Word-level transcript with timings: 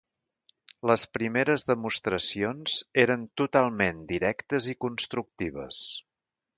Les 0.91 1.03
primeres 1.17 1.65
demostracions 1.67 2.79
eren 3.05 3.29
totalment 3.43 4.03
directes 4.15 4.75
i 4.75 4.79
constructives. 4.89 5.87